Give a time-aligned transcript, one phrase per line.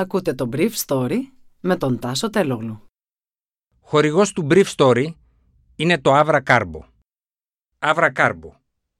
[0.00, 1.18] Ακούτε το Brief Story
[1.60, 2.82] με τον Τάσο Τελόγλου.
[3.80, 5.06] Χορηγός του Brief Story
[5.76, 6.80] είναι το Avra Carbo.
[7.78, 8.50] Avra Carbo,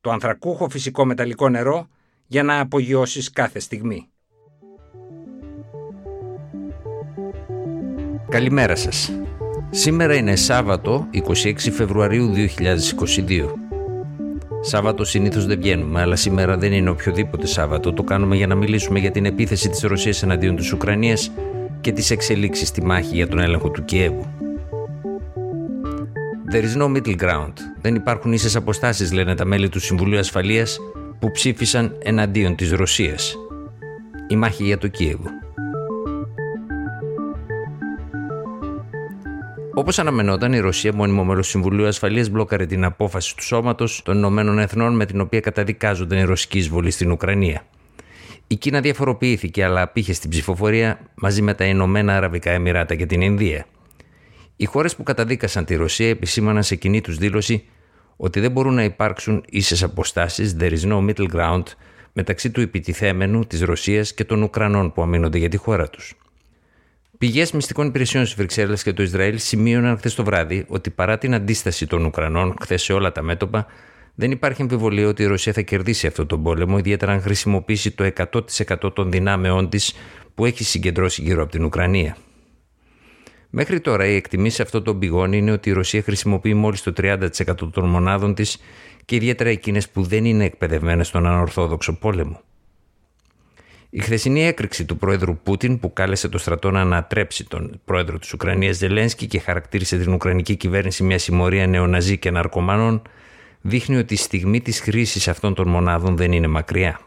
[0.01, 1.89] το ανθρακούχο φυσικό μεταλλικό νερό
[2.27, 4.11] για να απογειώσεις κάθε στιγμή.
[8.29, 9.13] Καλημέρα σας.
[9.71, 13.68] Σήμερα είναι Σάββατο 26 Φεβρουαρίου 2022.
[14.61, 17.93] Σάββατο συνήθως δεν βγαίνουμε, αλλά σήμερα δεν είναι οποιοδήποτε Σάββατο.
[17.93, 21.31] Το κάνουμε για να μιλήσουμε για την επίθεση της Ρωσίας εναντίον της Ουκρανίας
[21.81, 24.27] και τις εξελίξεις στη μάχη για τον έλεγχο του Κιέβου.
[26.53, 27.53] There is no middle ground.
[27.81, 30.79] Δεν υπάρχουν ίσες αποστάσεις, λένε τα μέλη του Συμβουλίου Ασφαλείας
[31.19, 33.35] που ψήφισαν εναντίον της Ρωσίας.
[34.29, 35.29] Η μάχη για το Κίεβο.
[39.79, 44.17] Όπως αναμενόταν, η Ρωσία, μόνιμο μέλος του Συμβουλίου Ασφαλείας, μπλόκαρε την απόφαση του Σώματος των
[44.17, 47.63] Ηνωμένων Εθνών με την οποία καταδικάζονταν η ρωσική εισβολή στην Ουκρανία.
[48.47, 53.21] Η Κίνα διαφοροποιήθηκε, αλλά απήχε στην ψηφοφορία μαζί με τα Ηνωμένα Αραβικά Εμμυράτα και την
[53.21, 53.67] Ινδία.
[54.57, 57.65] Οι χώρες που καταδίκασαν τη Ρωσία επισήμαναν σε κοινή τους δήλωση
[58.17, 61.63] ότι δεν μπορούν να υπάρξουν ίσες αποστάσεις, there is no middle ground,
[62.13, 66.15] μεταξύ του επιτιθέμενου της Ρωσίας και των Ουκρανών που αμήνονται για τη χώρα τους.
[67.19, 71.35] Πηγές μυστικών υπηρεσιών στις Βρυξέλλες και το Ισραήλ σημείωναν χθες το βράδυ ότι παρά την
[71.35, 73.67] αντίσταση των Ουκρανών χθες σε όλα τα μέτωπα,
[74.15, 78.11] δεν υπάρχει αμφιβολία ότι η Ρωσία θα κερδίσει αυτό τον πόλεμο, ιδιαίτερα αν χρησιμοποιήσει το
[78.17, 79.95] 100% των δυνάμεών της
[80.35, 82.17] που έχει συγκεντρώσει γύρω από την Ουκρανία.
[83.51, 87.29] Μέχρι τώρα, οι εκτιμήσεις αυτών των πηγών είναι ότι η Ρωσία χρησιμοποιεί μόλις το 30%
[87.73, 88.59] των μονάδων της
[89.05, 92.41] και ιδιαίτερα εκείνες που δεν είναι εκπαιδευμένες στον ανορθόδοξο πόλεμο.
[93.91, 98.33] Η χθεσινή έκρηξη του πρόεδρου Πούτιν που κάλεσε το στρατό να ανατρέψει τον πρόεδρο της
[98.33, 103.03] Ουκρανίας Ζελένσκι και χαρακτήρισε την Ουκρανική κυβέρνηση μια συμμορία νεοναζί και ναρκωμάνων
[103.61, 107.01] δείχνει ότι η στιγμή της χρήσης αυτών των μονάδων δεν είναι μακριά.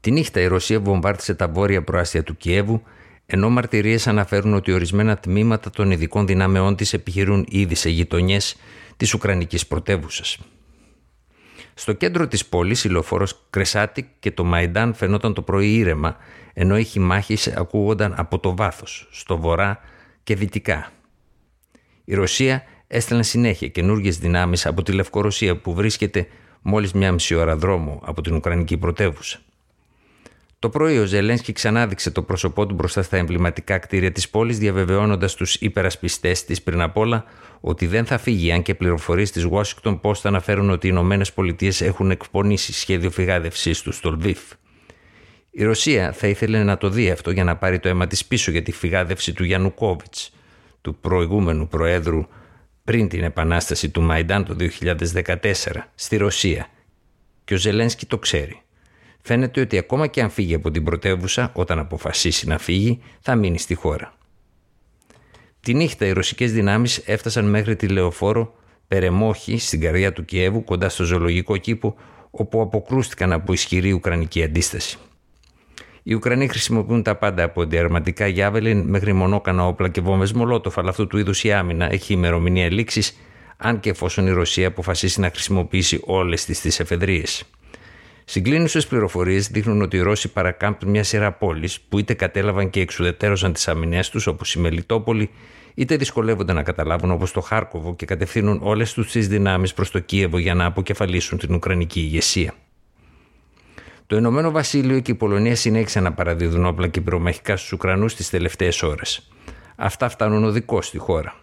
[0.00, 2.82] Τη νύχτα η Ρωσία βομβάρτισε τα βόρεια προάστια του Κιέβου
[3.26, 8.56] ενώ μαρτυρίες αναφέρουν ότι ορισμένα τμήματα των ειδικών δυνάμεών της επιχειρούν ήδη σε γειτονιές
[8.96, 10.38] της Ουκρανικής πρωτεύουσας.
[11.78, 16.16] Στο κέντρο της πόλης η λεωφόρος Κρεσάτη και το Μαϊντάν φαινόταν το πρωί ήρεμα,
[16.52, 19.80] ενώ οι μάχης ακούγονταν από το βάθος, στο βορρά
[20.22, 20.90] και δυτικά.
[22.04, 26.28] Η Ρωσία έστελνε συνέχεια καινούργιες δυνάμεις από τη Λευκορωσία που βρίσκεται
[26.62, 29.38] μόλις μια μισή ώρα δρόμο από την Ουκρανική πρωτεύουσα.
[30.58, 35.34] Το πρωί ο Ζελένσκι ξανάδειξε το πρόσωπό του μπροστά στα εμβληματικά κτίρια της πόλης, διαβεβαιώνοντας
[35.34, 37.24] τους υπερασπιστές της πριν απ' όλα
[37.60, 41.80] ότι δεν θα φύγει, αν και πληροφορίες της Washington Post αναφέρουν ότι οι Ηνωμένες Πολιτείες
[41.80, 44.40] έχουν εκπονήσει σχέδιο φυγάδευσής τους στο Λβίφ.
[45.50, 48.50] Η Ρωσία θα ήθελε να το δει αυτό για να πάρει το αίμα της πίσω
[48.50, 50.14] για τη φυγάδευση του Γιαννουκόβιτ,
[50.80, 52.26] του προηγούμενου Προέδρου
[52.84, 55.36] πριν την επανάσταση του Μαϊντάν το 2014
[55.94, 56.66] στη Ρωσία.
[57.44, 58.60] Και ο Ζελένσκι το ξέρει.
[59.26, 63.58] Φαίνεται ότι ακόμα και αν φύγει από την πρωτεύουσα, όταν αποφασίσει να φύγει, θα μείνει
[63.58, 64.12] στη χώρα.
[65.60, 68.54] Τη νύχτα οι ρωσικές δυνάμεις έφτασαν μέχρι τη λεωφόρο
[68.88, 71.94] Περεμόχη στην καρδιά του Κιέβου κοντά στο ζωολογικό κήπο
[72.30, 74.98] όπου αποκρούστηκαν από ισχυρή ουκρανική αντίσταση.
[76.02, 80.88] Οι Ουκρανοί χρησιμοποιούν τα πάντα από αντιαρματικά γιάβελιν μέχρι μονόκανα όπλα και βόμβες μολότοφ, αλλά
[80.88, 83.16] αυτού του είδους η άμυνα έχει ημερομηνία λήξης,
[83.56, 87.44] αν και εφόσον η Ρωσία αποφασίσει να χρησιμοποιήσει όλες τις τις εφεδρείες.
[88.28, 93.52] Συγκλίνουσες πληροφορίες δείχνουν ότι οι Ρώσοι παρακάμπτουν μια σειρά πόλεις που είτε κατέλαβαν και εξουδετέρωσαν
[93.52, 95.30] τις αμυνές τους, όπω η Μελιτόπολη,
[95.74, 99.98] είτε δυσκολεύονται να καταλάβουν όπως το Χάρκοβο και κατευθύνουν όλες τους τις δυνάμεις προς το
[99.98, 102.54] Κίεβο για να αποκεφαλίσουν την Ουκρανική ηγεσία.
[104.06, 108.30] Το Ηνωμένο Βασίλειο και η Πολωνία συνέχισαν να παραδίδουν όπλα και πυρομαχικά στους Ουκρανούς τις
[108.30, 109.28] τελευταίες ώρες.
[109.76, 111.34] Αυτά φτάνουν οδικό στη χώρα.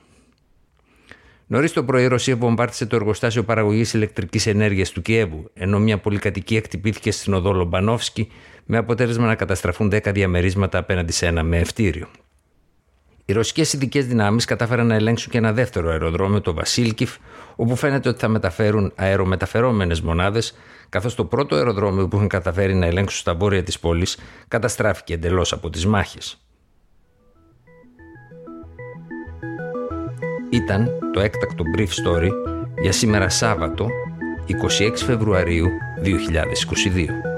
[1.53, 5.97] Νωρίς το πρωί η Ρωσία βομβάρτισε το εργοστάσιο παραγωγής ηλεκτρικής ενέργειας του Κιέβου, ενώ μια
[5.97, 8.31] πολυκατοικία χτυπήθηκε στην οδό Λομπανόφσκι
[8.65, 12.07] με αποτέλεσμα να καταστραφούν 10 διαμερίσματα απέναντι σε ένα με ευτήριο.
[13.25, 17.15] Οι ρωσικές ειδικές δυνάμεις κατάφεραν να ελέγξουν και ένα δεύτερο αεροδρόμιο, το Βασίλκιφ,
[17.55, 20.57] όπου φαίνεται ότι θα μεταφέρουν αερομεταφερόμενε μονάδες,
[20.89, 25.53] καθώς το πρώτο αεροδρόμιο που είχαν καταφέρει να ελέγξουν στα βόρεια της πόλης καταστράφηκε εντελώς
[25.53, 26.43] από τις μάχες.
[30.53, 32.29] Ήταν το έκτακτο Brief Story
[32.81, 33.88] για σήμερα Σάββατο
[34.81, 35.67] 26 Φεβρουαρίου
[36.03, 37.32] 2022.